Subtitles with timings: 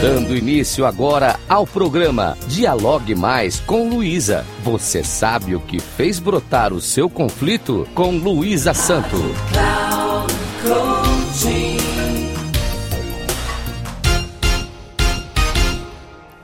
[0.00, 4.44] Dando início agora ao programa Dialogue Mais com Luísa.
[4.62, 9.16] Você sabe o que fez brotar o seu conflito com Luísa Santo.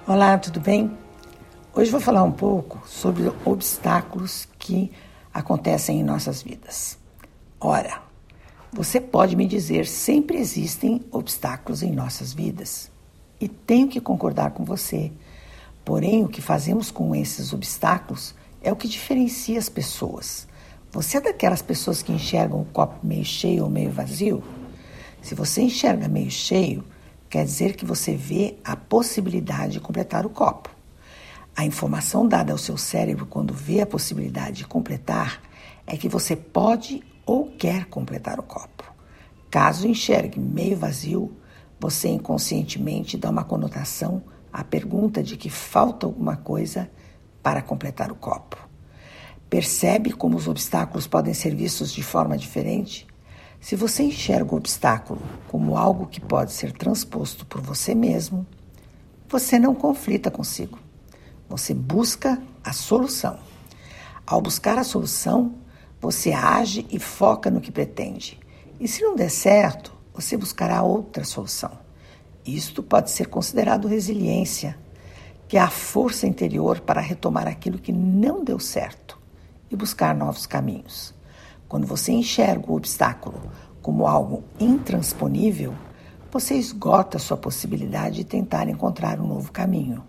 [0.06, 0.90] Olá, tudo bem?
[1.74, 4.90] Hoje vou falar um pouco sobre obstáculos que
[5.32, 6.98] acontecem em nossas vidas.
[7.60, 8.00] Ora,
[8.72, 12.91] você pode me dizer, sempre existem obstáculos em nossas vidas
[13.42, 15.10] e tenho que concordar com você.
[15.84, 20.46] Porém, o que fazemos com esses obstáculos é o que diferencia as pessoas.
[20.92, 24.44] Você é daquelas pessoas que enxergam o copo meio cheio ou meio vazio?
[25.20, 26.84] Se você enxerga meio cheio,
[27.28, 30.70] quer dizer que você vê a possibilidade de completar o copo.
[31.56, 35.42] A informação dada ao seu cérebro quando vê a possibilidade de completar
[35.84, 38.84] é que você pode ou quer completar o copo.
[39.50, 41.36] Caso enxergue meio vazio,
[41.82, 46.88] você inconscientemente dá uma conotação à pergunta de que falta alguma coisa
[47.42, 48.56] para completar o copo.
[49.50, 53.04] Percebe como os obstáculos podem ser vistos de forma diferente?
[53.60, 58.46] Se você enxerga o obstáculo como algo que pode ser transposto por você mesmo,
[59.28, 60.78] você não conflita consigo.
[61.48, 63.40] Você busca a solução.
[64.24, 65.56] Ao buscar a solução,
[66.00, 68.38] você age e foca no que pretende.
[68.78, 71.70] E se não der certo, você buscará outra solução.
[72.44, 74.76] Isto pode ser considerado resiliência,
[75.48, 79.18] que é a força interior para retomar aquilo que não deu certo
[79.70, 81.14] e buscar novos caminhos.
[81.68, 83.40] Quando você enxerga o obstáculo
[83.80, 85.74] como algo intransponível,
[86.30, 90.02] você esgota sua possibilidade de tentar encontrar um novo caminho.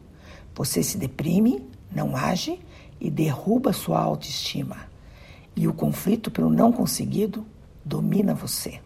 [0.55, 2.59] Você se deprime, não age
[2.99, 4.77] e derruba sua autoestima.
[5.55, 7.45] E o conflito pelo não conseguido
[7.85, 8.79] domina você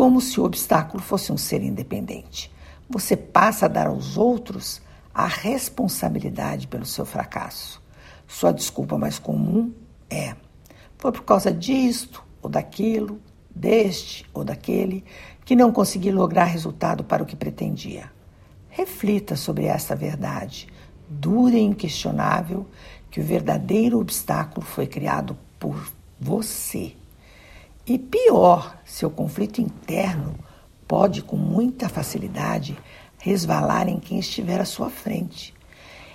[0.00, 2.50] como se o obstáculo fosse um ser independente.
[2.88, 4.80] Você passa a dar aos outros
[5.12, 7.82] a responsabilidade pelo seu fracasso.
[8.26, 9.74] Sua desculpa mais comum
[10.08, 10.34] é:
[10.96, 13.20] foi por causa disto ou daquilo,
[13.54, 15.04] deste ou daquele,
[15.44, 18.10] que não consegui lograr resultado para o que pretendia.
[18.70, 20.66] Reflita sobre esta verdade,
[21.10, 22.66] dura e inquestionável,
[23.10, 26.94] que o verdadeiro obstáculo foi criado por você
[27.92, 30.36] e pior, seu conflito interno
[30.86, 32.78] pode com muita facilidade
[33.18, 35.52] resvalar em quem estiver à sua frente.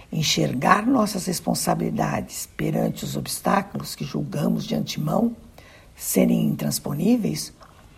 [0.10, 5.36] Enxergar nossas responsabilidades perante os obstáculos que julgamos de antemão
[5.94, 7.52] serem intransponíveis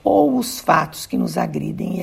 [0.03, 2.01] ou os fatos que nos agridem e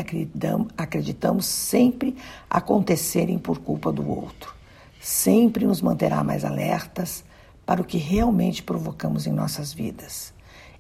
[0.79, 2.15] acreditamos sempre
[2.49, 4.55] acontecerem por culpa do outro.
[5.01, 7.25] Sempre nos manterá mais alertas
[7.67, 10.34] para o que realmente provocamos em nossas vidas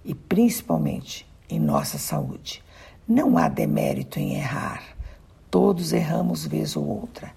[0.04, 2.62] e principalmente em nossa saúde.
[3.06, 4.82] Não há demérito em errar.
[5.50, 7.32] Todos erramos vez ou outra.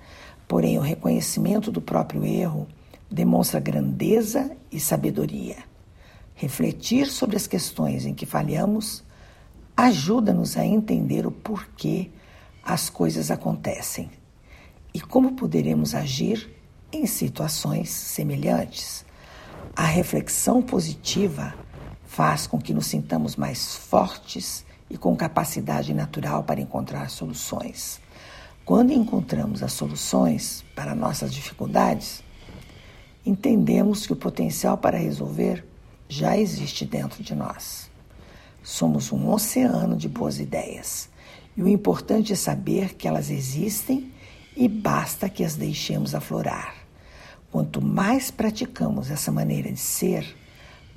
[0.48, 2.68] Porém, o reconhecimento do próprio erro
[3.10, 5.58] demonstra grandeza e sabedoria.
[6.36, 9.04] Refletir sobre as questões em que falhamos
[9.76, 12.10] ajuda-nos a entender o porquê
[12.64, 14.10] as coisas acontecem
[14.94, 16.52] e como poderemos agir
[16.92, 19.06] em situações semelhantes.
[19.76, 21.54] A reflexão positiva
[22.18, 28.02] faz com que nos sintamos mais fortes e com capacidade natural para encontrar soluções.
[28.66, 32.24] Quando encontramos as soluções para nossas dificuldades,
[33.24, 35.64] entendemos que o potencial para resolver
[36.10, 37.88] já existe dentro de nós.
[38.64, 41.10] Somos um oceano de boas ideias
[41.56, 44.12] e o importante é saber que elas existem
[44.56, 46.74] e basta que as deixemos aflorar.
[47.52, 50.36] Quanto mais praticamos essa maneira de ser,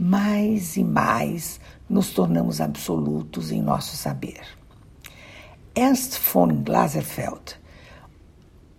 [0.01, 4.41] mais e mais nos tornamos absolutos em nosso saber.
[5.75, 7.61] Ernst von Glaserfeld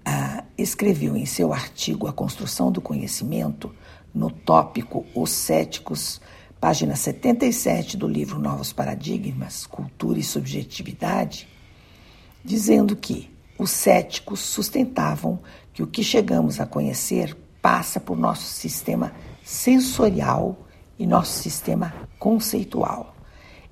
[0.08, 3.72] uh, escreveu em seu artigo A Construção do Conhecimento,
[4.12, 6.20] no tópico Os Céticos,
[6.60, 11.48] página 77 do livro Novos Paradigmas, Cultura e Subjetividade,
[12.44, 13.30] dizendo que
[13.60, 15.40] os céticos sustentavam
[15.72, 19.14] que o que chegamos a conhecer passa por nosso sistema
[19.44, 20.68] sensorial
[21.02, 23.16] e nosso sistema conceitual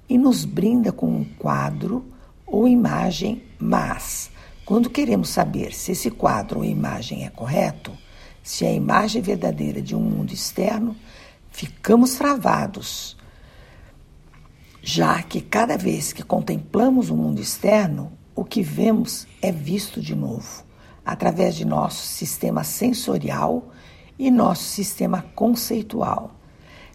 [0.10, 2.04] e nos brinda com um quadro
[2.44, 4.32] ou imagem, mas
[4.66, 7.96] quando queremos saber se esse quadro ou imagem é correto,
[8.42, 10.96] se é a imagem verdadeira de um mundo externo,
[11.52, 13.16] ficamos travados,
[14.82, 20.16] já que cada vez que contemplamos o mundo externo, o que vemos é visto de
[20.16, 20.64] novo,
[21.06, 23.70] através de nosso sistema sensorial
[24.18, 26.39] e nosso sistema conceitual.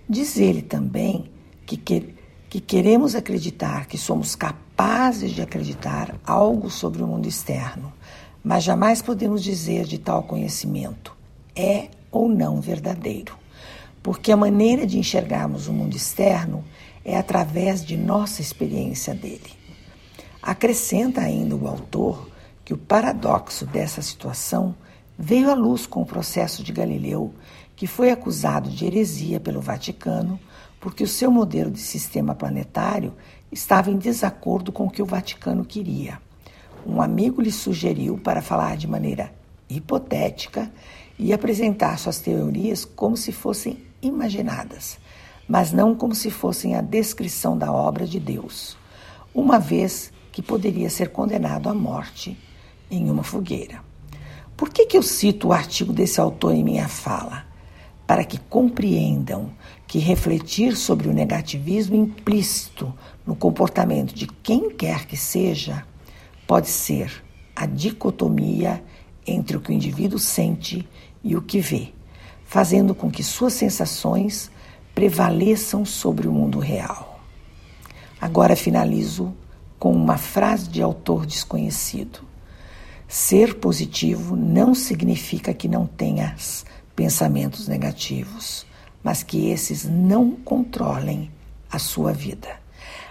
[0.09, 1.31] Diz ele também
[1.65, 2.15] que, que,
[2.51, 7.93] que queremos acreditar que somos capazes de acreditar algo sobre o mundo externo,
[8.43, 11.17] mas jamais podemos dizer de tal conhecimento
[11.57, 13.37] é ou não verdadeiro,
[14.03, 16.65] porque a maneira de enxergarmos o mundo externo
[17.05, 19.53] é através de nossa experiência dele.
[20.43, 22.29] Acrescenta ainda o autor
[22.65, 24.75] que o paradoxo dessa situação
[25.19, 27.33] veio à luz com o processo de Galileu,
[27.77, 30.39] que foi acusado de heresia pelo Vaticano
[30.85, 33.15] porque o seu modelo de sistema planetário
[33.51, 36.21] estava em desacordo com o que o Vaticano queria.
[36.87, 39.33] Um amigo lhe sugeriu para falar de maneira
[39.67, 40.71] hipotética
[41.19, 44.99] e apresentar suas teorias como se fossem imaginadas,
[45.49, 48.77] mas não como se fossem a descrição da obra de Deus,
[49.35, 52.37] uma vez que poderia ser condenado à morte
[52.91, 53.81] em uma fogueira.
[54.57, 57.45] Por que, que eu cito o artigo desse autor em minha fala?
[58.07, 59.51] Para que compreendam
[59.87, 62.93] que refletir sobre o negativismo implícito
[63.27, 65.85] no comportamento de quem quer que seja
[66.47, 67.25] pode ser
[67.57, 68.83] a dicotomia
[69.27, 70.89] entre o que o indivíduo sente
[71.23, 71.93] e o que vê,
[72.45, 74.51] fazendo com que suas sensações
[74.95, 77.21] prevaleçam sobre o mundo real.
[78.21, 79.35] Agora finalizo
[79.79, 82.21] com uma frase de autor desconhecido.
[83.07, 86.67] Ser positivo não significa que não tenhas
[86.97, 88.67] pensamentos negativos,
[89.03, 91.31] mas que esses não controlem
[91.71, 92.49] a sua vida.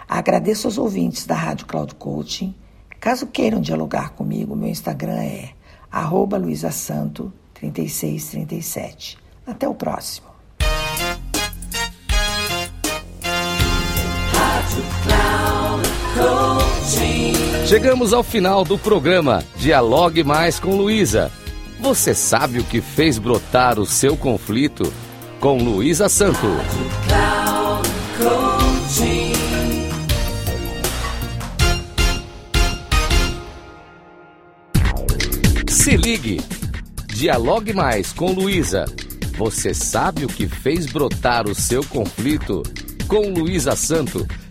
[0.07, 2.53] Agradeço aos ouvintes da Rádio Cloud Coaching.
[2.99, 5.49] Caso queiram dialogar comigo, meu Instagram é
[6.39, 9.17] luisasanto3637.
[9.45, 10.32] Até o próximo.
[17.73, 21.31] Chegamos ao final do programa Dialogue Mais com Luísa.
[21.79, 24.93] Você sabe o que fez brotar o seu conflito?
[25.39, 26.45] Com Luísa Santo.
[35.67, 36.39] Se ligue.
[37.07, 38.85] Dialogue mais com Luísa.
[39.35, 42.61] Você sabe o que fez brotar o seu conflito?
[43.07, 44.27] Com Luísa Santo,